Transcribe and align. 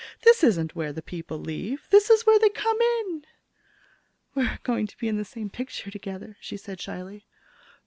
"This 0.23 0.43
isn't 0.43 0.75
where 0.75 0.91
the 0.91 1.03
people 1.03 1.37
leave. 1.37 1.85
This 1.91 2.09
is 2.09 2.25
where 2.25 2.39
they 2.39 2.49
come 2.49 2.81
in!" 2.81 3.23
"We're 4.33 4.57
going 4.63 4.87
to 4.87 4.97
be 4.97 5.07
in 5.07 5.17
the 5.17 5.23
same 5.23 5.51
picture 5.51 5.91
together," 5.91 6.37
she 6.39 6.57
said 6.57 6.81
shyly. 6.81 7.27